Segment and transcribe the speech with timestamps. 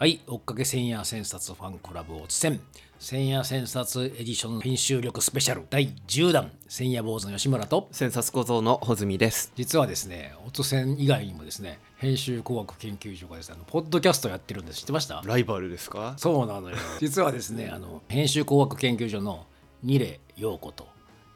[0.00, 0.20] はい。
[0.28, 2.60] 追っかけ千夜千冊ファンクラブを戦
[3.00, 5.62] 千夜千冊エディション編集力スペシャル。
[5.70, 6.52] 第10弾。
[6.68, 7.88] 千夜坊主の吉村と。
[7.90, 9.50] 千冊小僧の穂積です。
[9.56, 14.82] 実はですねオツセン以外にもですね編集工学研究所がですねポッドキャストやってるんです。
[14.82, 15.20] 知ってました？
[15.26, 16.14] ライバルですか？
[16.16, 16.76] そうなのよ。
[17.00, 19.46] 実はですねあの編集工学研究所の
[19.82, 20.86] 二礼陽子と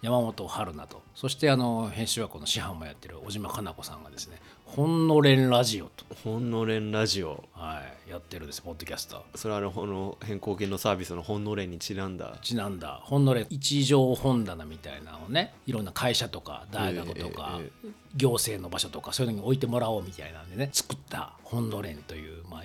[0.03, 4.37] 山本春菜とそしてあの編集学校の師範もやってる小島かな子さんがですね
[4.75, 7.45] 「ほんのれんラジオと」ほんのれんラジオ。
[7.53, 9.23] はい、やってるんですポッドキャスト。
[9.35, 12.39] それはあのこの変更系のサービスのほんのれんにちなんだ。
[12.41, 13.01] ちなんだ。
[13.03, 15.53] ほんのれん一条本棚みたいなのをね。
[15.67, 17.89] いろんな会社とか大学とか、ええ。
[18.17, 20.71] 行政の場所とかそういうのに置いてもらおうみたいなんでね。
[20.73, 22.63] 作ったほんのれんという、まあ、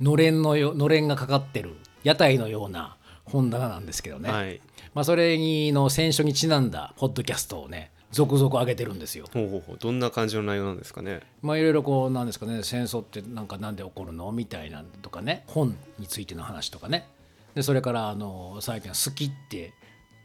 [0.00, 4.60] のれんのよのれんがかかってる屋台のような本棚なんですけどね、はい。
[4.94, 9.26] まあ、それにの選書にちなんだポッドキャストをね続々上げてるんですよ。
[9.32, 9.78] ほうほうほう。
[9.78, 11.20] どんな感じの内容なんですかね？
[11.42, 12.62] まあいろいろこうなんですかね。
[12.62, 14.30] 戦争ってなんかなんで起こるの？
[14.32, 15.44] みたいなのとかね。
[15.46, 17.08] 本についての話とかね。
[17.54, 19.72] でそれからあの最近は好きって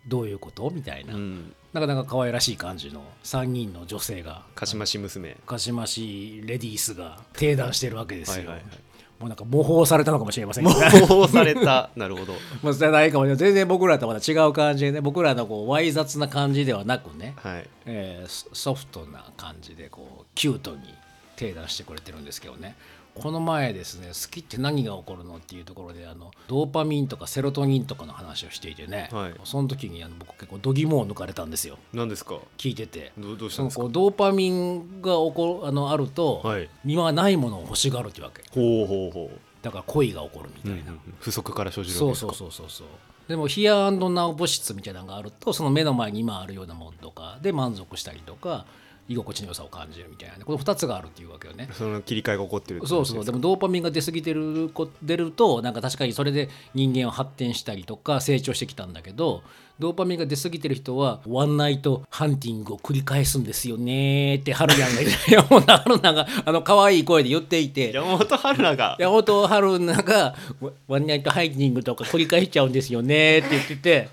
[0.08, 0.70] どういうこと？
[0.72, 1.54] みたいな、うん。
[1.74, 4.44] なかなか可愛らしい感じの3人の女性が。
[4.56, 5.36] かしまし娘。
[5.46, 8.50] かしましレディースが定談してるわけですよ。
[8.50, 8.85] はいはいはい
[9.20, 10.66] もうなんか模倣されたのかもしれません。
[10.66, 11.90] 模倣された。
[11.96, 12.34] なるほど。
[12.62, 17.70] もうじゃないかも全然僕らとまた違う感じでね僕らのこうわい雑な感じではなくね、はい。
[17.86, 20.94] えーソソフトな感じでこうキュートに
[21.38, 22.76] 提談してくれてるんですけどね
[23.16, 29.34] この前ですね好きって何が起こるのっていうところであのドーパミンとかセロトニンとかの話をしていてね、はい。
[29.46, 31.78] その時にあの僕結構度肝を抜かれたんですよ。
[31.94, 32.36] 何ですか？
[32.58, 33.14] 聞いてて。
[33.18, 33.88] どどうしたんですか？
[33.90, 36.70] ドーパミンが起こるあのあると、はい。
[36.86, 38.44] 今ないものを欲しがるってわけ。
[38.54, 39.40] ほうほうほう。
[39.62, 42.88] だから恋が起こるみたうんいな、不足から生じるそうそうそうそうそう。
[43.28, 48.68] でもヒアナウ物質みたいなのがあるとその目の前に今あるようなものとかで満足したりとか
[49.08, 50.38] 居心地の良さを感じるみたいな。
[50.38, 51.70] ねこの2つがあるっていうわけよね。
[51.74, 53.26] その切り替えが起こってるそうそう。
[53.26, 59.44] でもドーパミンが出過ぎてるこ出るとなんか確かにそれで人間は発展したりとか成長してきたんだけど
[59.78, 64.88] ドーパミンが出過ぎてる人はワンナイトハンティングを繰り返すんですよねーって春菜が
[65.30, 67.92] 山本春菜があの可愛い声で言っていて。
[67.92, 68.96] 山本春菜が？
[69.00, 74.10] 山本春菜がワワンナイトハイティングとか繰り返しちゃうんですよねって言ってて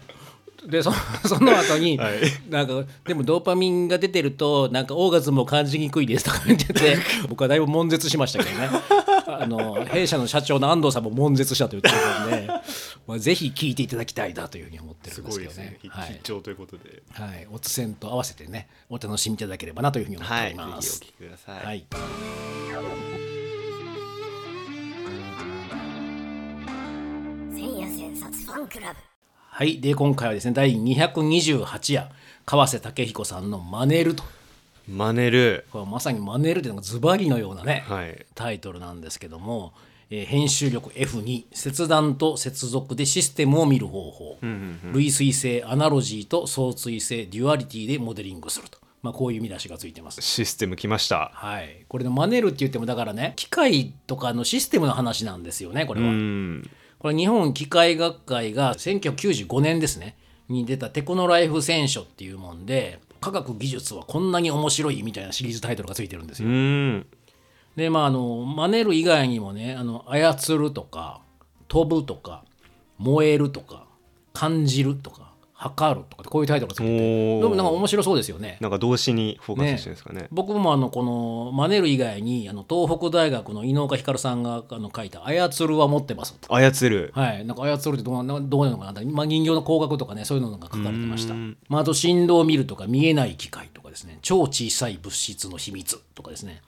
[0.67, 0.93] でそ
[1.27, 2.21] その後に、はい。
[2.49, 8.71] なんかでもドーパミンが出てるとなんかオーガズムを感じにくいですとか言ってて 僕はだいぶ悶絶しましたけどね。
[9.27, 12.47] あの弊社の社長の安藤さんも悶絶したと言ってるので、
[13.07, 15.79] まあ、ぜひ聞いていただきたいなというふうに思ってるすんですけどごいですね。
[15.83, 15.91] ね。
[15.91, 16.21] はい。
[16.23, 17.03] ということで。
[17.13, 21.01] はい、おつせんと合わせてねお楽しみいただければなというふうに思っておりはいぜひおます。
[21.01, 21.67] 聞きください。
[21.67, 21.87] はい。
[27.55, 29.12] 千夜千冊ファンクラブ
[29.55, 32.11] はい、で今回はですね第228夜
[32.47, 34.25] 川瀬武彦さんの「まねる」と。
[34.89, 38.25] まねるこれはまさに「まねる」っていうのがズバリのようなね、はい。
[38.35, 39.75] タイトルなんですけども、
[40.09, 50.23] えー編集力 F2 切断と接続でシステムを見る方法、類推性アナロジーと双対性 duality でモデリングすると、まあ、こういう見出しがついてます。
[50.23, 51.31] システム来ました。
[51.35, 56.09] はい、これのまねるって言ってもだからね機械とかのシステムの話なんですよねこれは。
[57.03, 60.17] うんこれ日本機械学会が1995年ですね
[60.49, 66.53] に出たテクノライフ選書っていうもんで科学技術はこんなに面白いみたいなシリーズタイトルがついてるんですうよ。
[66.53, 67.07] ん
[67.77, 71.21] でまああの真似る以外にもねあの操るとか
[71.69, 72.45] 飛ぶとか
[72.99, 73.87] 燃えるとか
[74.33, 75.32] 感じるとか
[75.63, 78.59] 測るとかこういうタイトルがついてでもなんか面白そうですよね。
[78.61, 80.27] なんか動詞にフォーカスしてるんですかね。
[80.33, 87.13] 僕もあのこのマネる以外にあの東北大学の井岡光さんがあの書いた「操るは持ってます」操る。
[87.15, 91.35] はい、なんか操るってどうなどうなのかな、まあ、人形の工学とかねそういうのが書かれてました。
[91.69, 94.19] まあ、あと振動を見るとか見えない機械とかですね。
[94.23, 96.61] 超小さい物質の秘密とかですね。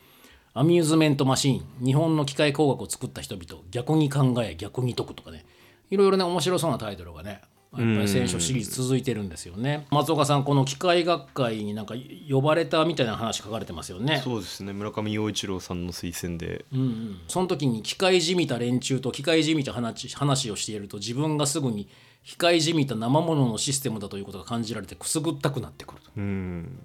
[0.53, 1.85] アミューズメントマシーン。
[1.85, 5.45] 日本の機械工学を作った人々逆に考え逆に解くとかね。
[5.91, 7.41] いろいろね面白そうなタイトルがね
[7.79, 9.87] やっぱり選書シリーズ続いてるんですよね。
[9.91, 11.95] 松岡さんこの機械学会になんか
[12.31, 14.21] 呼ばれたみたいな話書かれてますよね。
[14.23, 14.73] そうですね。
[14.73, 16.65] 村上陽一郎さんの推薦で。
[16.73, 21.89] うんうん、その時に機械じみた連中と機械じみた話話をしていると自分がすぐに
[22.25, 26.11] 機械じみた生もののシステムだということが感じられてくすぐったくなってくると。
[26.17, 26.85] うん。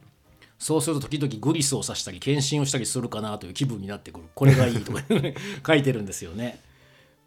[0.58, 4.25] そうすると時々グリスを刺したり検診をしたりするかなという気分になってくる。
[4.36, 5.02] これがいいとか
[5.66, 6.60] 書いてるんですよね。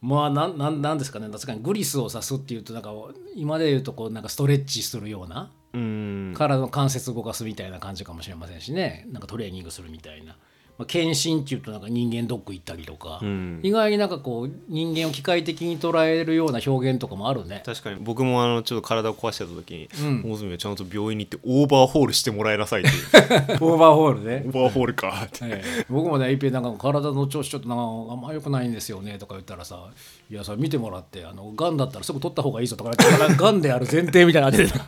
[0.02, 1.28] まあなんなんなんですかね。
[1.30, 2.92] 確かにグリスを刺すっていうとなんか
[3.34, 6.34] 今で言うとこうなんかストレッチするようなうん。
[6.36, 9.06] 体の関節動かすみたいな感じかもしれませんしね。
[9.10, 10.36] なんかトレーニングするみたいな、
[10.82, 13.60] ままあ、検診っていうとなんか人間ドック行ったりとか、ん。
[13.62, 17.62] 意外になんかこう人間を機械的に捉えるような表現とかもあるね。
[17.64, 18.00] 確かに。
[18.00, 19.88] 僕もあのちょっと体を壊してた時に
[20.24, 22.90] 大泉はちゃんと病院に行ってオーバーホールしてもらいなさいって
[23.60, 24.42] オーバーホールね。
[24.46, 24.50] オ。
[24.50, 25.26] ーバーホールか。
[25.26, 25.86] ってええ。
[25.88, 29.90] 僕もね一遍なんか体の調子ちょっとなんかあんま良くないんですよねとか言ったらさ
[30.32, 34.86] 「いやさ見てもらってあのがんだったらすぐ取った方がいいぞ」とかがんである前提みたいなのが出てた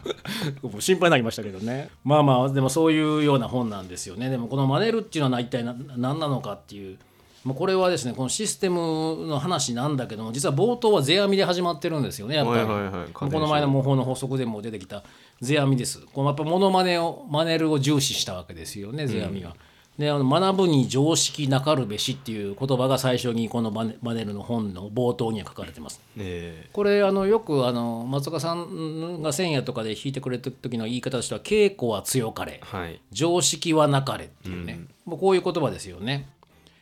[0.63, 1.91] もう心配になりましたけどね。
[2.03, 4.31] まあまあでもそういうような本なんですよね。
[4.31, 6.97] でもこの「マネる」っていうのは一体な何なのかっていう。
[7.45, 15.05] もうこれはですねこのシステムの話なんだけども実は冒頭は世阿弥で始まってるんですよねやっぱり、はいはいはいこの前の模倣の法則でも出てきた
[15.43, 16.01] 世阿弥です。
[16.11, 19.55] こうやっぱモノマネをマネるを重視したわけですよね世阿弥は。
[19.99, 26.01] であの学ぶに常識なかるべしっていう言葉が最初にこのマネマネルの本の冒頭には書かれてます。
[26.17, 36.29] えこれあのよくあの松岡さんが千夜とかで弾いてくれた時の言い方としては「稽古は強かれーはい常識はなかれ」っていうね、もうこういう言葉ですよね。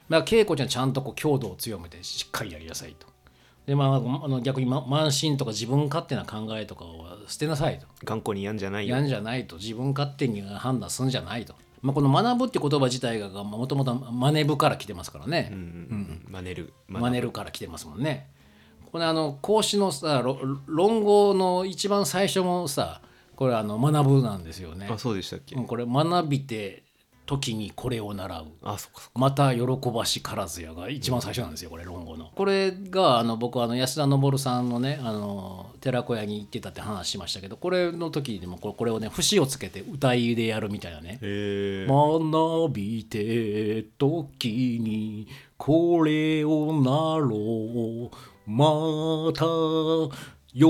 [0.08, 3.06] だから稽古ちゃんちゃんとこう強度を強めてしっかりやりなさいと。
[3.66, 7.86] でまあ、あの逆にま慢心とか自分勝手な考えとかを捨てなさいと。
[8.04, 11.54] 頑固にやんじゃないよやんじゃないと自分勝手に判断すんじゃないと。
[11.82, 15.50] まあ、この学ぶって言葉自体がもともとマネブから来てますからね。
[15.52, 18.30] うんうん真似るマネるから来てますもんね。
[18.90, 23.02] これあの孔子のさろ論語の一番最初もさ
[23.34, 24.88] これあの学ぶなんですよね。
[24.90, 25.56] あそうでしたっけ？
[25.56, 26.84] うんこれ学びて
[27.26, 28.46] 時にこれを習う。
[28.62, 32.30] あそっかそっかまた喜ばしからずやが一番最初なんですよこれ論語の。
[32.34, 41.18] これがあの僕はあの安田昇さんのねあの寺子屋に行ってたって話しましたけどこれの時にもこれこれをね節をつけて歌いでやるみたいなね。
[41.22, 49.44] 学びて時にこれをなろうまた
[50.54, 50.62] 喜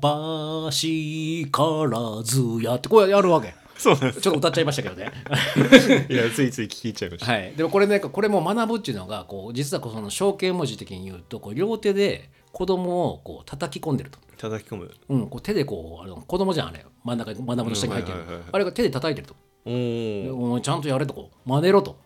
[0.00, 4.20] ばしからずやってこれやるわけそうなんです。
[4.20, 5.10] ちょっと歌っちゃいましたけどね。
[6.08, 7.32] いやついつい聞き入っちゃいました。
[7.32, 7.52] はい。
[7.56, 14.20] でもこれねこれも学ぶっていうのがこう実はこうその象形文字的に言うとこう両手で子供をこう叩き込んでると。
[14.38, 14.90] 叩き込む。
[15.08, 16.86] うん、こう手でこうあの子供じゃんあれ。
[17.02, 18.44] 真ん中に学ぶの下に入ってる、うんはいはい。
[18.52, 19.34] あれが手で叩いてると。
[19.66, 21.96] おちゃんとやれとこう真似ろと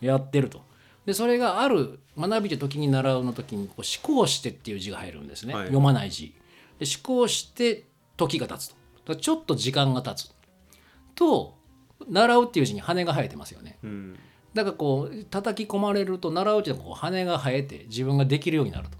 [0.00, 0.62] やってると。
[1.04, 5.64] でそれがある学びで時に習うの時にこう思考してっていう字が入るんですね、はい。
[5.66, 6.34] 読まない字。
[6.78, 7.84] で思考して
[8.16, 8.74] 時が経つ
[9.04, 9.14] と。
[9.14, 10.35] ちょっと時間が経つ
[11.16, 11.56] と
[12.08, 13.78] 習うっていう字に羽が生えてますよね。
[13.82, 14.18] うん
[14.54, 18.96] だからこう叩き込まれると習うっていうのはこう羽が生えて自分ができるようになると。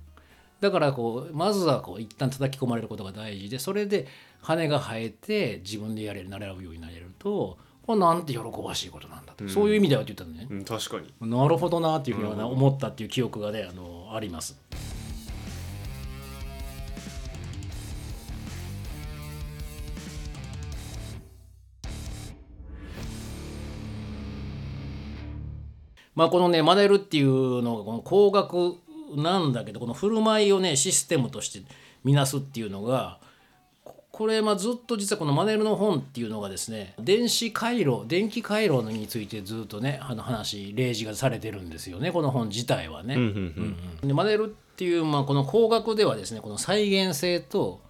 [0.60, 4.06] だからこうまずはこう一旦叩き込まれることが大事でそれで
[4.42, 11.30] 羽が生えて自分でやれる習うようになれるとこれなんて喜ばしいことなんだと、そういう意味ではって言ったのね、うん確かに。
[11.30, 14.60] なるほどなっていうふうには思ったっていう記憶がねあのあります。
[26.16, 28.76] まあこのねマネルっていうのがこの工学
[29.14, 31.62] なんだけどこの振る舞いをねシステムとして
[32.02, 33.18] 見なすっていうのが
[33.84, 43.14] ここれまあずっと実はこのマネルの本っていうのがですね電子回路電気回路についてずっとねあの話例示がされてるんですよねこの本自体はね。
[43.14, 47.80] うんうんうんうんでマネルっていう、まあ、この工学ではですねこの再現性と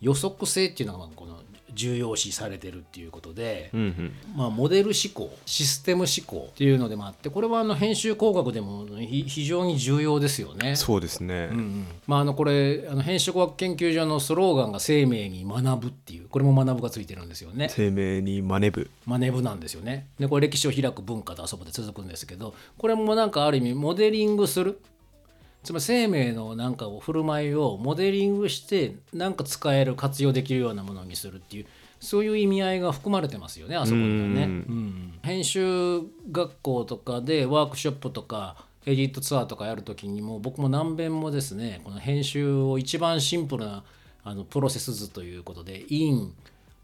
[0.00, 1.40] 予測性っていうのがまあこの
[1.76, 10.74] 重要視されてるっていうことで、うんうんまあ、モデル思考システム思考っていうのでもあってこれはあの編集工学でもひ非常に重要ですよね。
[10.74, 17.68] そうですねうんうんまあ、あのこれあの編集工学研究所のスローガンが「生命に学ぶ」っていうこれも学ぶがついてるんですよね。
[17.68, 20.06] 生命にマネ部学ぶなんですよね。
[20.18, 24.80] でこれ歴史を開く文化と遊ぶで続くんですけどこれもなんかある意味モデリングする
[25.66, 31.66] つまり生命のなんかを振る舞いをモデリングしてなんか使える活用できるようなものにするっていう
[31.98, 34.44] そういう意味合いが含まれてますよねあそこにはね。
[34.44, 34.48] うん。
[34.48, 35.18] うん。
[35.22, 43.82] 編集学校とかでワークショップとかエディットツアーとかやるときにも僕も何遍もですねこの編集を一番シンプルな
[44.22, 46.32] あのプロセス図ということでイン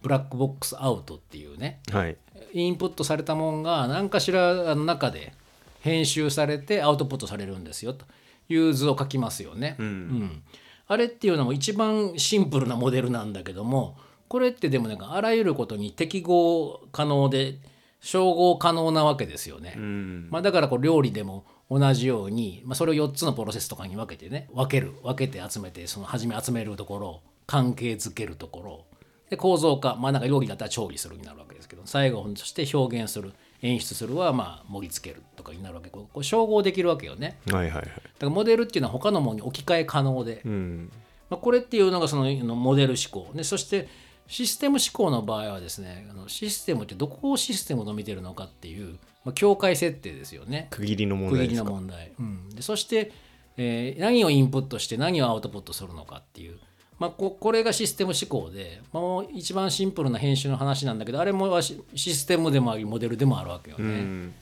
[0.03, 2.17] ブラックボックスアウトっていうねはい。
[2.53, 5.35] インプットされたもんが何かしらの中で
[5.83, 8.05] 編集されてアウトプットされるんですよと
[8.53, 9.77] いう図を書きますよね。
[9.79, 9.87] うん。
[9.87, 10.43] うん。
[10.87, 13.97] あれっていうのも一番シンプルなモデルなんだけども
[14.29, 17.59] これってでもなんかあらゆることに適合可能で
[18.01, 19.75] 照合可能なわけですよね。
[19.77, 20.29] うん。
[20.31, 28.85] まあ、だからこう料理でも同じように、まあ、それを4つのプロセスとかに分けてね分ける分けて集めてその初め集めるところ関係づけるところ。
[29.31, 29.97] で構造化。
[29.97, 33.33] まあなんか料理だったら調理するになるわけですけど最後として表現する
[33.63, 35.89] 演出するはまあ盛り付けるとかになるわけ。
[35.89, 37.39] こうこう照合できるわけよね。
[37.51, 37.85] はいはいはい。
[37.85, 40.93] だからモデルっていうのは他のものに置き換え可能で、うん。
[41.31, 43.33] まあ、これっていうのがそののモデル思考。
[43.35, 43.89] でそして
[44.27, 50.69] システム思考の場合はですねあのシステムってどこをシステムと見てるのかっていう、まあ、境界設定ですよね。
[50.71, 51.71] 区切りの問区切り題ですか？
[51.71, 53.13] の問題、うん、でそして、
[53.57, 56.59] えー何をインプットして何をアウトプットするのかっていう、
[57.03, 63.85] まあ、ここれがシステム思考で、まあ、もう一番シンプルな編集の話なんだけどあれもシシステムでもありモデルでもあるわけよね。
[63.85, 64.35] うん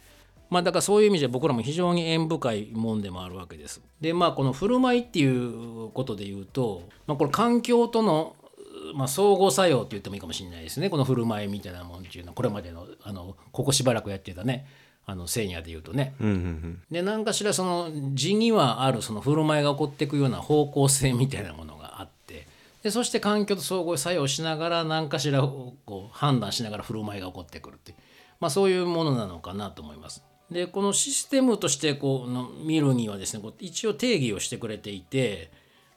[0.50, 3.80] まあだからそういう意味じゃ僕らも非常に縁深いもんでもあるわけです。
[4.00, 8.34] でまあこの振る舞いっていうことで言うと、まあ、これ環境との、
[8.94, 14.66] まあ、相互作用って言ってもいいかもしれないですねこの振る舞いみたいなもんっていうのはこれまでのあのここしばらくやってたね
[15.06, 16.14] あのセーニャで言うとね。
[16.20, 21.79] うんうんで何かしらその字にはあるその振る舞いが起こっていくような方向性みたいなものが
[22.82, 27.98] でそして環境と相互作用しながら何かしらこう判断しながら振る舞いが起こってくるっていう、
[28.40, 30.24] まあ、そういうものなのかなと思います。
[30.50, 35.52] でこのシステムとしてこうの見るにはですねこう一応定義をしてくれていて、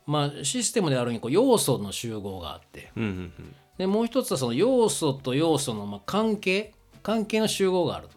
[0.05, 2.91] まあ、システムであるにこう要素の集合があって。
[2.95, 3.55] うんうんうん。
[3.77, 8.15] でもう一つはその要素と要素のまあ関係関係の集合があると、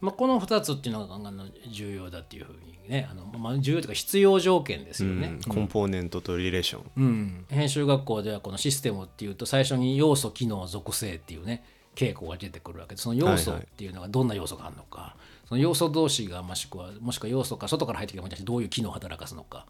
[0.00, 1.18] まあ、この2つっていうのが
[1.70, 5.28] 重要だっていうふうにねあの、まあ、重要というか必要条件ですよね。
[5.28, 6.82] うんコンポーネントとリレーション。
[6.96, 11.64] うん、編集学校ではこのシステムっていうと最初に要素機能属性っていうね
[11.94, 15.16] 傾向が出てくるわけでその要素っていうのがどんな要素があるのか、
[15.48, 19.66] その要素同士がもしくはもしくは要素か外から入ってきたものに対してどういう機能を働かすのか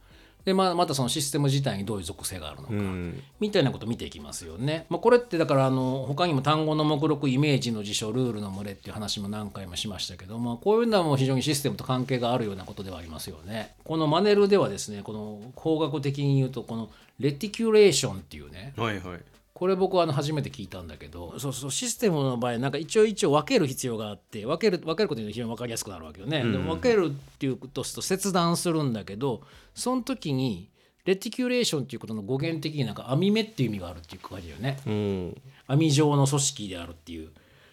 [0.46, 4.86] でまあ、またそのシステム自体にどういう属性があるのか、うんみたいなことを見ていきますよね。
[4.88, 13.74] まあ、これってだからあの他にも単語の目録イメージの辞書ルールの群れっていう話も何回もしましたけど、まあ、こういうのはもう非常にシステムと関係があるようなことではありますよね。
[13.82, 19.20] このマネルではですねこの工学的に言うとこのレティキュレーションっていうねはいはい
[19.56, 26.42] これ僕はあの初めて聞いたんだけどそうそうシステムの場合なんか一応一応分ける必要があって分ける分けることによって非常に分かりやすくなるわけよね。
[26.42, 29.40] で分けるっていうとすると切断するんだけど
[29.74, 30.68] その時に
[31.06, 34.76] レティキュレーションっていうことの語源的になんか網目っていう意味があるっていう感じよね。
[34.86, 37.30] うん網状の組織であるっていう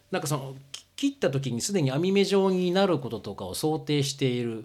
[0.10, 4.64] なんかそのき切った時にすでに網目状になることとかを想定している、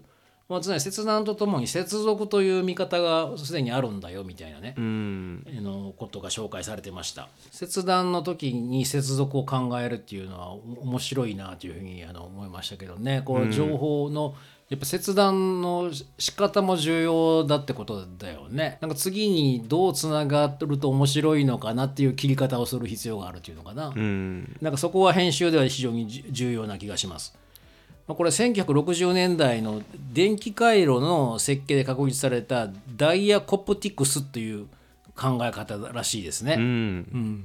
[0.48, 5.46] まあ、つまり切断とともに接続という見方がすでにあるんだよみたいなね、うん。
[5.46, 7.28] あのことが紹介されてました。
[7.50, 13.20] 切断の時に接続を考えるっていうのはお面白いなというふうにあの思いましたけどね。
[13.26, 14.34] こう情報の、
[14.70, 18.78] やっぱ切断の仕方も重要だってことだよね。
[18.80, 24.56] なんか次にどうつながると面白いのかなっていう切り方をする必要があるっていうのかな、うん。
[24.62, 27.34] なんかそこは編集では非常にじ重要な気がします。
[28.08, 34.66] まあこれ1960年代の電気回路の設計で確立されたダイヤコプティクスという
[35.14, 36.54] 考え方らしいですね。
[36.54, 37.44] うん。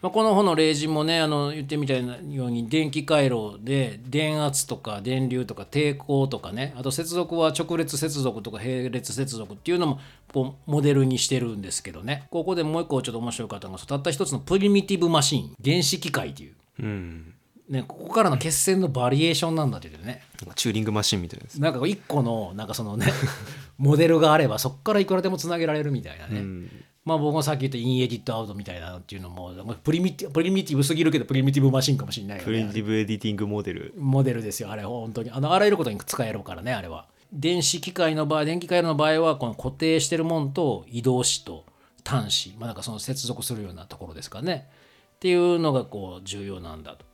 [0.00, 10.00] まあ、この本の例示もねあの言ってみたように電気回路で電圧とか電流とか抵抗とかねあと接続は直列接続とか並列接続っていうのも
[10.32, 12.26] こうモデルにしてるんですけどね。
[12.30, 17.31] ここでもう一個ちょっと面白かったのがたった一つのプリミティブマシン原子機械っていう、うん
[17.68, 20.22] ね、ここからの結線のバリエーションなんだって言ってね。
[20.56, 23.06] チューリングマシンみたいですなんか一個のなんかそのね
[23.78, 26.84] モデルがあればそこからいくらでもつなげられるみたいなね、うん。
[27.04, 29.52] まあ僕もさっき言った in edit out みたいなのっていうのも
[29.82, 33.94] プリミティプリミティブすぎるけどプリミティブマシンかもしれないよプリミねティブ editing モデル。
[33.96, 35.30] モデルですよあれ本当に。
[35.30, 37.06] あのあらゆることに使えるからねあれは。
[37.32, 41.64] 電子機械の場合電気回路の場合はこの固定してるもんと移動子と
[42.04, 42.56] 端子。
[42.58, 44.68] まあなんかその接続するようなところですかね。
[45.16, 47.04] っていうのがこう重要なんだと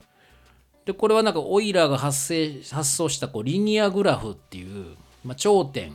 [0.88, 5.92] でこれはなんかオイラーが発生発想したこうリニアグラフっていう、まあ、頂点、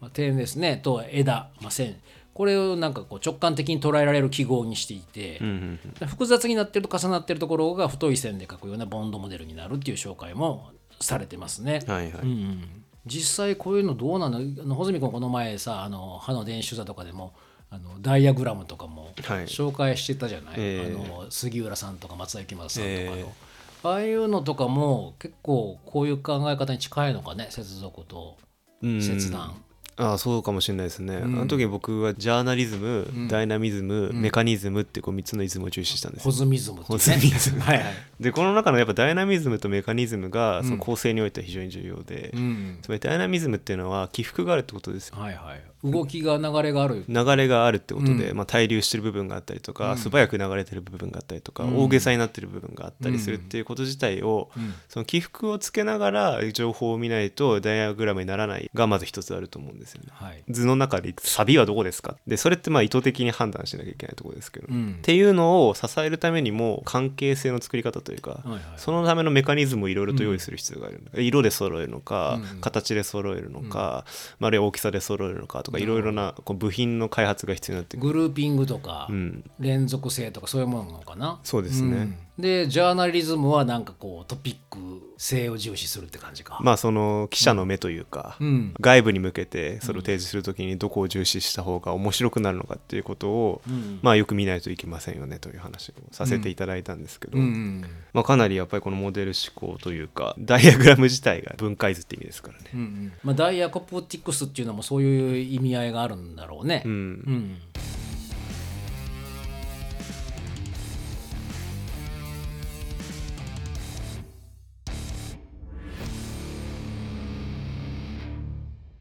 [0.00, 0.76] まあ、点ですね。
[0.76, 1.96] と枝、まあ、線。
[2.32, 10.70] これをなんかこう直感的に捉えられる記号にしていて、うんうん複雑になってると重なってるところが太い線で描くようなボンドモデルになるっていう紹介も
[11.00, 11.82] されてますね。
[11.88, 17.34] はいはい、うん実際こういうのどうなのあの穂積君この前さあの歯の電子座とかでも
[17.68, 19.46] あのダイアグラムとかもはい。
[19.46, 23.49] 紹介してたじゃない、ええあの杉浦さんとか松田幸正さんとかの、ええ
[23.82, 28.36] ああいうのとかも結構こういう考え方に近いのかね接続と
[28.82, 29.54] うん切断。
[30.00, 37.60] ああそうかもしれないですね、あの時僕はジャーナリズム、ダイナミズム、メカニズムってこう3つのイズムを重視したんですホよズミズムホズミズム。
[37.60, 37.86] はいはい、
[38.18, 42.78] でこの中のやっぱダイナミズムとメカニズムがその構成においては非常に重要で、うん。
[42.80, 45.08] つまりダイナミズムっていうのは起伏があるってことです。
[45.08, 47.04] よはいはい、動きが流れがある。
[47.08, 51.78] 流れがあるってことで、うまあ、滞留してる部分があったりとか、素早く流れてる部分があったりとか、うん。
[51.78, 54.74] 大げさになってる部分があったりするっていうこと自体を、うん。
[54.88, 60.08] その起伏をつけながら情報を見ないとダイアグラムにならないがまず一つあると思うんですよね。
[60.12, 60.42] はい。
[60.50, 62.16] 図の中でサビはどこですか？
[62.26, 64.96] でそれってまあ意図的に判断しなきゃいけないところですけど、うん。
[64.98, 68.60] っていうのを支えるためにも関係性の作り方とというか、はいはい。
[68.76, 74.04] そのためのメカニズムをいろいろと用意する必要がある、色で揃えるのか、形で揃えるのか、
[74.40, 78.12] まああるいは大きさで揃えるのかとかいろいろなこう部品の開発が必要になってくる。
[78.12, 79.44] グルーピングとか、ん。
[79.60, 81.38] 連続性とかそういうものなのかな？
[81.44, 81.96] そうですね、
[82.38, 82.42] うん。
[82.42, 84.78] でジャーナリズムはなんかこうトピック
[85.18, 88.74] 性を重視するって感じか、まあその記者の目というか、うん。
[88.80, 93.98] 外部に向けてそれを提示するときにどこを重視した方が面白くなるのかっていうことを、ん。
[94.02, 97.44] まあよく見ないといけませんよねという話をさせていただいたんですけど、うん。
[97.44, 97.84] うん。
[98.12, 102.70] まあ、かなりやっぱりこのモデル思考というかダイアグラム自体が分解図って意味ですからね。
[102.72, 103.12] うんうん。
[103.22, 106.82] まあ、ダイアコプティクスっていうのもそういう意味合いがあるんだろうね。
[106.84, 107.58] うん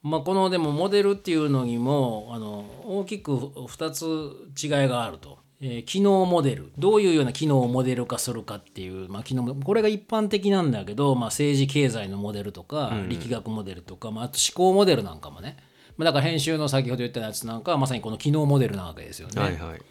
[0.09, 4.05] まあ、このでもモデルっていうのにもあの大きく2つ
[4.61, 5.39] 違いがあると。
[5.61, 6.71] えー機能モデル。
[6.77, 15.57] どういうような機能をモデル化するかっていう、まあ、機能これが一般的なんだけど、まあ、政治経済のモデルとか力学モデルとか、まあ、あと思考モデルなんかもね、
[15.97, 19.41] まあ、だから編集の先ほど言ったやつなんかはまさにこの機能モデルなわけですよね。
[19.41, 19.81] はいはい。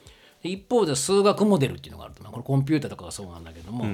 [0.42, 3.84] で一方で数学モデルっていうのがあると、まあ、これコンピューターとかがそうなんだけども、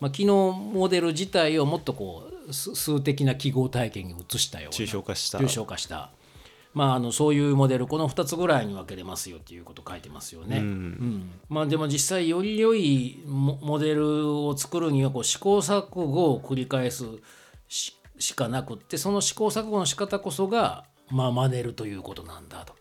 [0.00, 5.38] まあ、機能モデル自体をもっとこう数数的な記号体系に移したような抽象化した。
[5.38, 6.10] 抽象化した、
[6.74, 10.58] まあ、あのそういうモデルこの2つぐらいに分けれますよっていうことを書いてますよね。
[10.58, 11.30] うん。
[11.48, 17.04] まあ、でも実際より良いモモデルを作るにはこう試行錯誤を繰り返す
[17.68, 22.74] ししかなくってその試行錯誤の仕方こそが、まあ、真似るということなんだと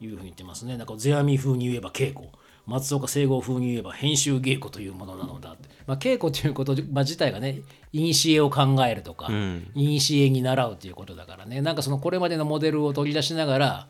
[0.00, 0.76] いうふうに言ってますね。
[0.76, 2.28] なんか世阿弥風に言えば稽古
[2.66, 7.60] 松岡聖剛風に言えば編集稽古というものなのだって、まあ、稽古ということ、まあ、自体がね
[7.92, 9.70] 古を考えるとかん。
[9.74, 11.60] 古に習うということだからね。
[11.60, 13.88] なんかそのこれまでのモデルを取り出しながら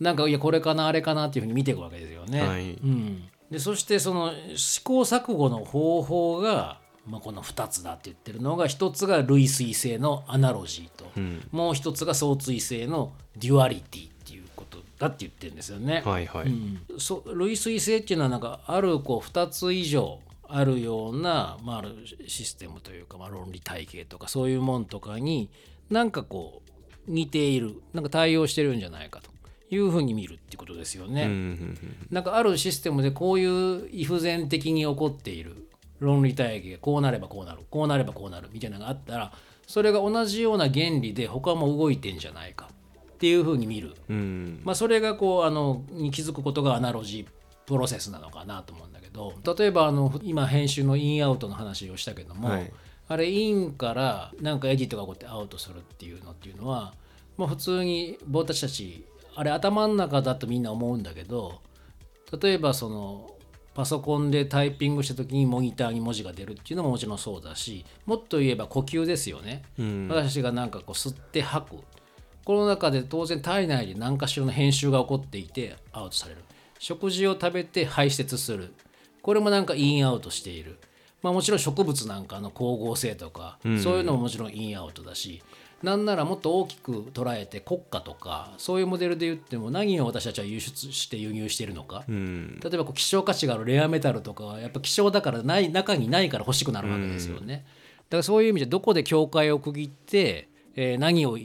[0.00, 2.40] なんかいやこれかなあれかなっていうふうに見ていくわけですよね。
[2.42, 2.72] はい。
[2.72, 11.10] うん、でそしてその試行錯誤の方法が、まあ、この2つだって言ってるのが一つが類推性のアナロジーと、
[11.52, 14.09] もう一つが双対性の duality
[15.00, 16.02] だって言ってるんですよね。
[16.04, 21.84] はいはい、うんそ類推性っていうのはなんかあるこう2つ以上あるような、まあ、
[22.28, 25.48] システムというか、まあ、論理体系とかそういうもんとかに
[25.88, 29.30] なんかこう似ているなんか対応してるんじゃないかと
[29.74, 31.22] いうふうに見るってことですよね。
[31.22, 31.78] うんうんうん
[32.10, 39.32] なんかあるシステムでこういう異不全的に起こっている論理体系こうなればこうなるこうなればこうなるみたいなのがあったら
[39.66, 42.68] それが同じような原理で他も動いてんじゃないか
[43.20, 44.62] っていうふうに見る、うん。
[44.64, 47.26] まあ、それがこうあのに気づくことがアナロジー
[47.66, 52.72] プロセスなのかなと思うんだけど例えばあの今編集のインアウトの話をしたけども、はい。
[53.08, 56.94] あれインからなんかエディットが起こってアウトするっていうのっていうのは、
[57.36, 59.04] まあ、普通に僕たちたち
[59.34, 61.60] あれ頭の中だとみんな思うんだけど
[62.40, 63.34] 例えばその
[63.74, 70.08] パソコンでタイピングした時にモニターに文字が出るっていうのももちろんそうだしもっと言えば呼吸ですよね、うん。
[70.08, 71.84] 私がなんかこう吸って吐く
[72.44, 76.40] この中で当然体内で何かしらの編集が起こっていてアウトされる。
[76.78, 78.72] 食事を食べて排泄する。
[79.22, 80.78] これもなんかインアウトしている。
[81.22, 85.42] まあもちろん植物なんかの光合成とか、そういうのももちろんインアウトだし
[85.82, 92.58] なんならもっと大きく捉えて国家とかそういうモデルで言っても何を私たちは輸出して輸入しているのか、うん。
[92.62, 97.66] 例えばこう希少価値があるレアメタルとかはやっぱ希少だからない中にないから欲しくなるわけですよね。
[98.08, 101.38] だからそういう意味でどこで境界を区切って、えー何を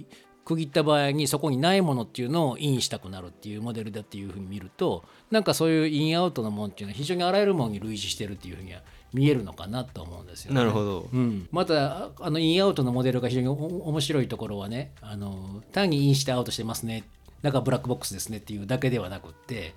[0.45, 8.81] 区切った場合にそこにないものっていうのをインしたくなるっていうモデルだっていうふうに見るとなんかそういうインアウトのものっていうのは非常にあらゆるものに類似してるっていうふうには
[9.11, 10.59] 見えるのかなと思うんですよね。
[10.59, 17.05] なるほどうん、またあのインアウトのモデルが非常に面白いところはねあの単にインしてアウトしてますね
[17.41, 19.73] だからブラックボックスですねっていうだけではなくって、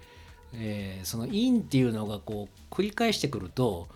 [0.53, 3.89] えーそのインっていうのがこう繰り返してくると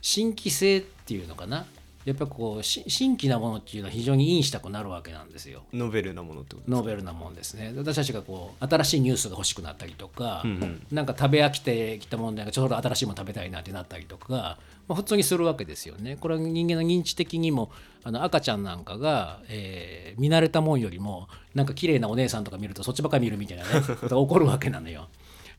[0.00, 1.66] 新規性っていうのかな
[2.04, 5.62] やっぱこうし新規なものっていうのは非常にインしたくなるわけなんですよ。
[5.72, 14.58] ノベルなものってことノーベルなもんですね私たちがこう新しいニュースが欲しくなったりとか、うんうんなんか食べ飽きてきたもんでちょうど新しいもの食べたいなってなったりとか、ま
[14.90, 17.70] あ、普通にするわけですよねこれは人間の認知的にも
[18.02, 25.08] あの赤ちゃんなんかが、えー見慣れたもんよりもなんか綺麗なお姉さんとか見るとそっちばっかり見るみたいなねことが起こるわけなのよ。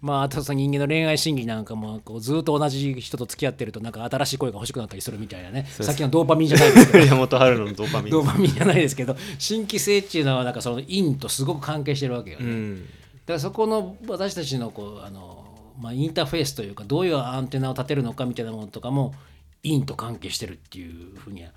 [0.01, 5.67] まあ、あとその人間の恋愛心理なんかもこうずっと同じ人と付き合ってるとなんか新しい声が欲しくなったりするみたいなね。
[5.69, 7.05] さっきのドーパミンじゃないですけど。
[7.05, 8.11] 山本春のドーパミン。
[8.11, 12.45] ドーパミンじゃないですけど新規性っていうのはなんかそのインとすごく関係してるわけよね。
[12.45, 12.85] うん。
[12.85, 15.45] だからそこの私たちのこうあの、
[15.79, 19.13] まあ、インターフェースというかどういうアンテナを立てるのかみたいなものとかも
[19.61, 21.51] インと関係してるっていうふうには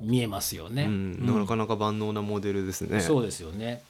[0.00, 0.84] 見えますよね。
[0.84, 1.26] うん。
[1.26, 3.00] なかなか万能なモデルですね。
[3.00, 3.82] そうですよね。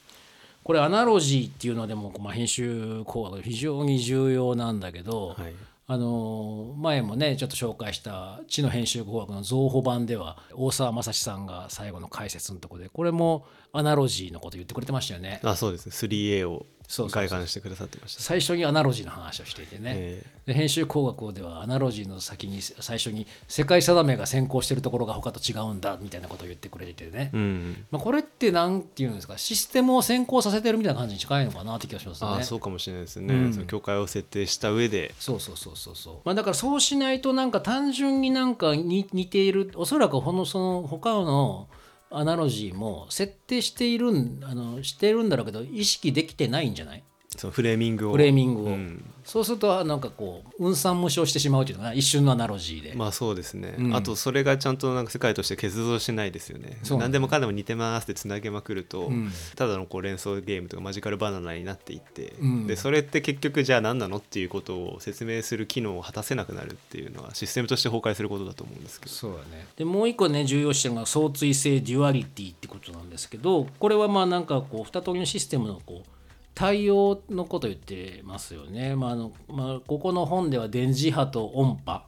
[0.65, 5.53] これアナロジーっていうのでも、まあ、編集工学非常に重要なんだけど、はい。
[5.89, 15.41] あの前もねちょっと紹介した「知の編集工学」の増補版では大沢雅史さんが最後の解説のところでこれもアナロジーのこと言ってくれてましたよね。
[15.43, 15.87] あそうです。
[15.87, 18.23] ね 3A を外観してくださってました。
[18.23, 29.39] 最初にアナロジーの話をしていてね、えで編集工学ではアナロジーの先に最初に世界定めが先行してるところが他と違うんだみたいなことを言ってくれててね、うんまあ、これって何ていうんですか？
[29.39, 32.31] システムを先行させてるみたいな感じに近いのかなって気がしますね。
[32.31, 33.53] あそうかもしれないですね、うん。
[33.53, 35.15] その境界を設定した上で。
[35.19, 41.69] そうそうそうそうそう、まあ、だからそうしないとなんか単純になんかに似ているおそらくほのその他の
[42.15, 47.03] アナロジーも設定しているんあのしているんだろうけど意識できてないんじゃない？
[47.37, 48.13] そのフレーミングを。
[48.13, 51.95] フレーミングを、うんそうするとなんかこう分散無償してしまうというのかな。
[51.95, 53.97] 一瞬のアナロジーで、まあそうですね、うん。
[53.97, 56.77] あとそれがちゃんとなんか世界として結像しないですよね。
[56.91, 59.33] 何でもかんでも似てますってつなげまくると、うん。
[59.57, 62.67] ただのこう連想ゲームとかマジカルバナナになっていって、うん。
[62.67, 69.13] でそれって結局じゃあ何なのっていうことを説明する機能を果たせなくなるっていうのはシステムとして崩壊することだと思うんですけど。
[69.13, 69.67] そうだね。
[69.77, 76.09] でもう一個ね重要視してるのが双対性 duality ってことなんですけどこれはまあなんかこう二通りのシステムのこう
[76.55, 78.95] 対応のことを言ってますよね。
[78.95, 82.05] まああのまあ、ここの本では電磁波と音波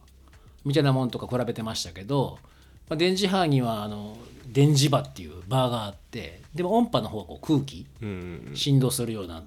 [0.63, 2.39] みたいなものとか比べてましたけど、
[2.89, 9.43] まあ、電磁波にはあの電磁場っていう場があってでも音波の方はこう空気うん振動するような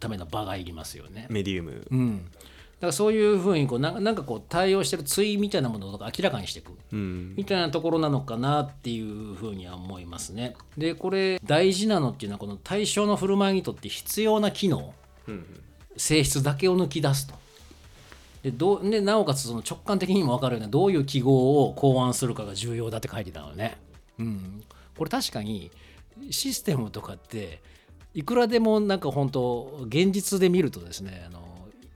[0.00, 1.26] ための場がいりますよね。
[1.28, 2.39] メディウム、うん、だ
[2.80, 10.54] からそういうふうにこうななんかこう対応してる対みたいなものとか明らかにしていくうんみたいなところなのかなっていうふうには思いますね。
[10.78, 14.94] でこれ大事なのっていうのはこの対象の振る舞いにとって必要な機能
[15.28, 15.44] うん
[15.96, 17.34] 性質だけを抜き出すと。
[18.42, 23.76] でどうでなおかつその直感的にも分かるようなどういう記号を考案するかが重要だって書いてたのね。
[24.18, 24.62] うん、
[24.96, 25.70] これ確かに
[26.30, 27.62] システムとかって
[28.14, 31.40] いくらでもなんか本当現実で見るとですねあの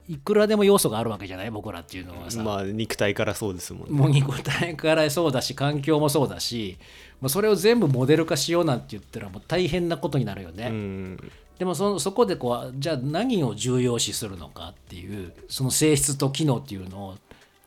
[0.07, 1.51] いくらでも要素があるわけじゃない？
[1.51, 2.43] 僕らっていうのはさ。
[2.43, 6.77] まあ肉体からそうですもんねもう肉体からそうだし環境もそうだし
[7.21, 10.67] もうそれを全部モデル化しようなんて言ったらもう大変なことになるよね。
[10.69, 17.15] うんでもそそこでこうじゃあ何を重要視するのかっていうその性質と機能っていうのを、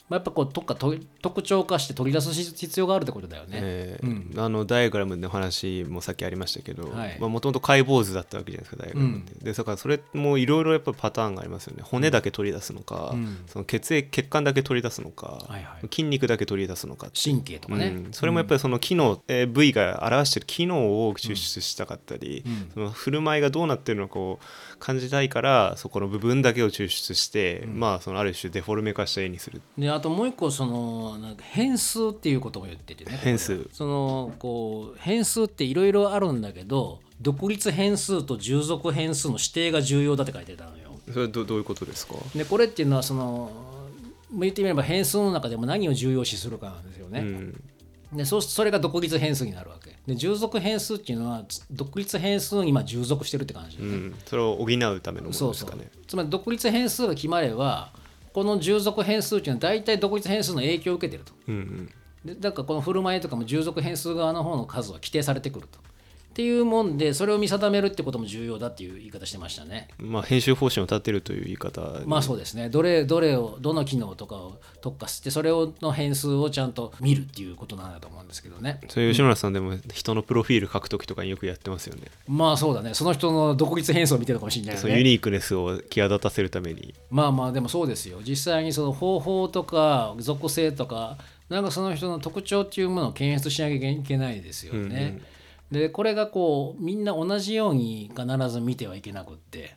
[0.08, 3.50] まあ、やっぱこうとかと特徴化して取り出す必要があるってことだよね。
[3.62, 7.18] えーあのダイアグラムの話もさっきありましたけどはい。
[7.20, 11.82] もともと解剖図だったわけじゃないですかダイアグラムって、でだからそれもいろいろやっぱパターンがありますよね。
[11.82, 13.38] 骨だけ取り出すのか、うん。
[13.46, 15.88] その血液血管だけ取り出すのか、はいはい。
[15.90, 17.86] 筋肉だけ取り出すのか神経とかね。
[17.88, 22.70] うん、それもやっぱりその機能、えー部位が表している機能を抽出したかったり、うん。
[22.74, 24.38] その振る舞いがどうなってるのかを
[24.78, 29.60] 感じたいからそこの部分だけを抽出して、まあそのある種デフォルメ化した絵にする。
[29.76, 33.18] であともう一個そのなんか変数っていうことも言っててね。
[33.22, 33.68] 変数。
[33.72, 40.98] そのこう変数っていろいろあるんだけど独立変数と従属変数の指定が重要だって書いてたのよ。
[41.10, 42.14] それはどどういうことですか？
[42.34, 43.50] でこれっていうのはその
[44.30, 47.20] まあ言ってみれば変数の中でも何を重要視するかなんですよね。
[47.20, 47.62] うん。
[48.12, 49.96] でそうそれが独立変数になるわけ。
[50.06, 56.02] で従属変数っていうのはつ独立変数に今従属してるって感じ、うん、それを補うためのもそうそうのですかね。
[56.06, 57.92] つまり独立変数が決まれば
[58.32, 61.32] この従属変数っていうのは大体独立変数の影響を受けてると。
[61.48, 61.90] うんうん。
[62.24, 65.78] でだからこの振る舞いとかも従属変数側の方の数は規定されてくると
[66.38, 69.88] っていうもんでそれを見定めるってことも重要だっていう言い方してましたね。
[69.98, 72.06] まあ編集方針を立てるという言い方に。
[72.06, 72.68] まあそうですね。
[72.68, 78.78] どれどれをどの機能とかを特化してそれをの変数をちゃんと見るっていうことなんだと思うんですけどね。
[78.86, 82.02] それ吉村さんでも人のプロフィール書くときとかによくやってますよね。
[82.28, 82.94] まあそうだね。
[82.94, 84.96] その人の独立変数を見てるかもしれないよね。
[84.96, 86.94] ユニークネスを際立たせるために。
[87.10, 88.20] まあまあでもそうですよ。
[88.24, 95.20] 実際にその方法とか属性とかなんかその人の特徴っていうものを検出しなきゃいけないですよね。
[95.70, 99.76] でこれがこうみんな同じように必ず見てはいけなくって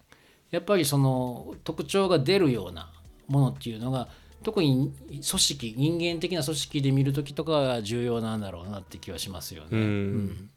[0.49, 2.91] やっぱりその特徴が出るような
[3.27, 4.07] ものっていうのが
[4.43, 9.67] 特に組織人間的な組織で見る時とかが重要なんだろうなって気はしますよね。
[9.71, 10.49] うん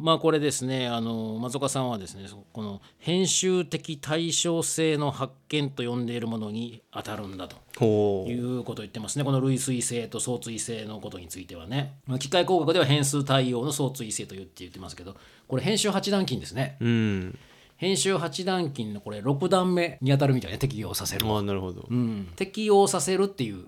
[0.00, 9.24] まあこれですねあの松岡さんはですねこの編集的対称性の発見と呼んでいるものに当たるんだとほいうことを言ってますね。
[9.24, 11.94] この類推性と相対性のことについてはね。
[12.06, 15.16] まあ機械工学では変数対応の相対性と言って言ってますけど
[15.48, 16.76] これ編集八段金ですね。
[16.80, 17.38] ううん。
[17.76, 21.86] 編集八段金のこれ6段目に当たるみたいな適用させる、ああなるほど。
[21.90, 23.64] うん、適用させるっていう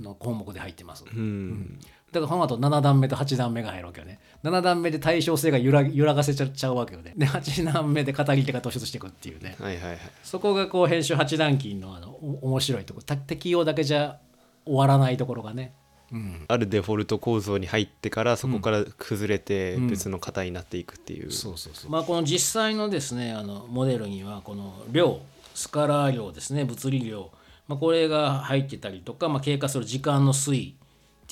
[0.00, 1.04] の項目で入ってます。
[1.04, 1.78] うん
[2.14, 4.20] だからこの後7段目と8段目が入るわけよね。
[4.44, 7.12] 7段目で対称性が揺ら揺らがせちゃちゃうわけよね。
[7.16, 9.56] で8段目で語り手が突出していくっていうね。
[9.60, 9.98] はいはいはい。
[10.22, 13.00] そこがこう編集8段金のあのお面白いとこ。
[13.26, 14.18] 適用だけじゃ
[14.64, 15.74] 終わらないところがね、
[16.48, 21.90] あるデフォルト構造に入ってからそこから崩れて別の型になっていくっていう、そうそうそう。
[21.90, 25.20] まあこの実際のですねあのモデルにはこの量
[25.54, 27.30] スカラー量ですね物理量、
[27.68, 30.76] まあ、これが入ってたりとか、まあ、経過する時間の推移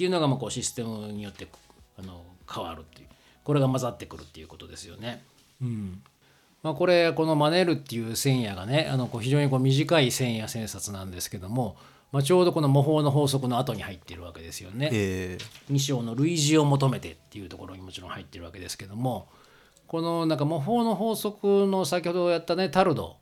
[0.02, 1.46] っていうのがまあこうシステムによって
[1.96, 3.08] あの変わるっていう
[3.44, 5.22] これが混ざってくるっていうことですよね。
[5.62, 6.02] うん
[6.64, 11.76] まあ、これこのマネルっていう線野がねあのこう非常にこう短い線野線札なんですけども、
[12.10, 14.90] まあ、ちょうどこの模倣の法則の後に入っているわけですよね。
[14.92, 15.38] え
[15.70, 19.28] 2章の類似を求めてっていうところにもちろん入ってるわけですけども
[19.86, 23.18] このなんか模倣の法則の先ほどやったねタルド、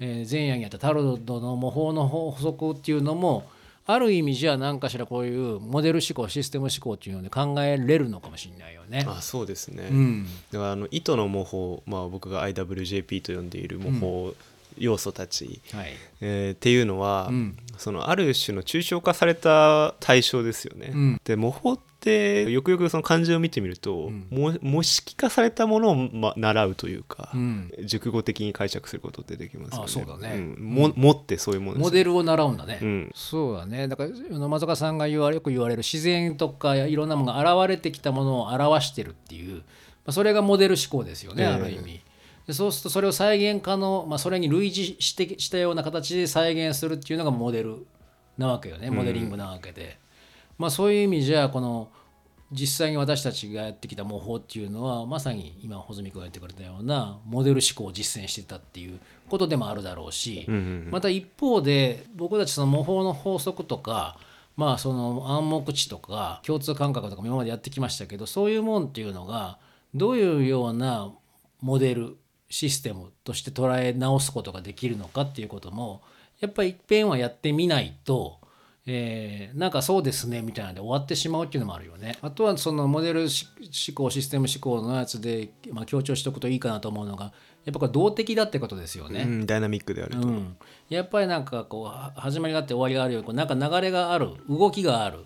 [0.00, 3.44] えー前夜にやったタルドの模倣の法則っていうのも
[3.86, 9.04] ある意味じゃあ何かしらこういうモデル思考システム思考っていうので考えれるのかもしれないよね。
[9.06, 14.34] あそうですね、うんだからあの糸の模倣、まあ、僕が IWJP と呼んでいる模倣
[14.78, 15.92] 要素たち、はい。
[16.20, 17.56] えーっていうのは、ん。
[17.76, 20.88] そのある種の抽象化された対象ですよね。
[20.88, 21.20] ん。
[21.24, 27.72] で模倣ってよくよくその漢字を見てみると、も模式化されたものを、ま、習うというか、ん。
[27.84, 29.84] 熟語的に解釈することってできますよね。
[29.84, 30.36] あそうだね。
[30.38, 30.56] ん。
[30.58, 33.10] も持ってそういうものですモデルを習うんだね、うん。
[33.14, 33.88] そうだね。
[33.88, 39.62] だからあの松岡さんが言われよく言われる自然とかいろんなものが現れてきたものを表してるっていう、ま
[40.06, 42.00] あ、それがモデル思考ですよね、ええある意味
[42.46, 47.86] でそうするとそれを再現可能、まあ、それに類似してしたような形で再現するっていうのがモデル
[48.36, 48.90] なわけよね。
[48.90, 49.98] モデリングなわけで、
[50.58, 51.88] まあそういう意味じゃこの
[52.52, 60.46] 実際に私たちがやってきた模倣っていうのはまさに今穂積君が言ってくれたようなモデル思考を実践してたっていうことでもあるだろうし、
[60.90, 64.18] また一方で僕たちその模倣の法則とか
[64.56, 69.58] まあその暗黙知とか共通感覚とかも今までやってきましたけどそういうもんっていうのが
[69.94, 71.12] どういうような
[71.60, 72.16] モデル
[72.48, 76.02] システムとして捉え直すことができるのかっていうことも
[76.40, 78.38] やっぱり一遍はやってみないと、
[78.86, 82.18] えーなんかそうですねみたいなので終わってしまうっていうのもあるよね。
[82.20, 83.46] あとはそのモデルし
[83.88, 87.32] 思考システム思考のやつで、まあ、強調しておくといいかなと思うのが
[87.64, 89.22] やっぱこれ動的だってことですよね。
[89.22, 90.26] うんダイナミックであると。
[90.26, 90.56] うん、
[90.90, 95.24] やっぱりなんかこうは始まりがあって終わりがあるようにこうなんか流れがある動きがある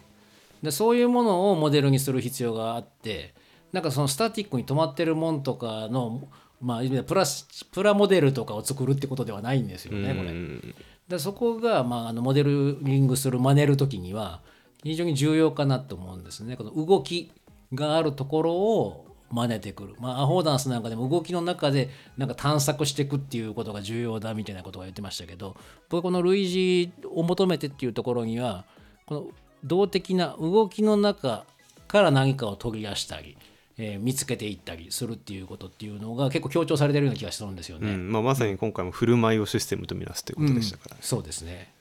[0.63, 3.35] でそういうものをモデルにする必要があって
[3.73, 6.23] なんかそのスタティックに止まってるもんとかの、
[6.61, 10.31] まあ、プラスプラモデルとかを作るってことではないんですよねこれ。
[10.31, 10.75] うん
[11.09, 14.43] でそこが、まあ、あのモデリングする真似る時には
[14.85, 16.55] 非常に重要かなと思うんですね。
[16.57, 17.33] この動き
[17.73, 25.57] があるところを真似てくる、まあ、アホーダンスなんかでも動きの中でなんか探索していくっていうことが重要だみたいなことが言ってましたけど
[25.91, 28.65] 僕はこの類似を求めてっていうところには
[29.07, 29.27] この
[29.65, 31.45] 動的な動きの中
[31.89, 33.38] から何かを取り出したり、
[33.79, 37.93] えー見つけていったりするっていうことっていうのが結構強調されてるような気がするんですよね。
[37.93, 41.73] うんまあ、まさに今回も振る舞いをシステムとみなすということでしたから、そうですね。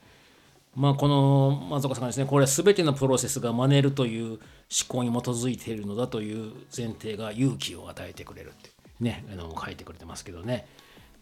[0.76, 4.38] まあこの松岡さんがですねこれは全てのプロセスが真似るという思
[4.86, 10.66] 考に基づいているのだという前提が勇気を与えてくれるってねあの書いてくれてますけどね、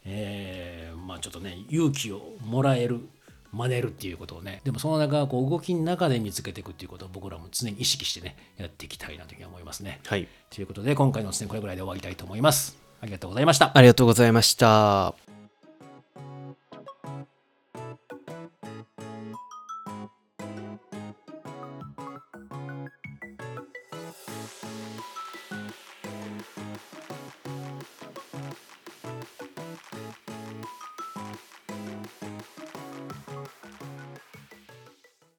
[0.05, 3.01] えーまあちょっとね勇気をもらえる
[3.53, 10.01] 真似るっていうことをねでもその中こう動きの中で見つけていくっていうことを僕らも常に意識してねやっていきたいなというふうに思いますね。
[10.07, 12.77] はいということで今回のですねこれぐらいで終わりたいと思います。
[13.01, 13.73] ありがとうございました。
[13.77, 15.26] ありがとうございました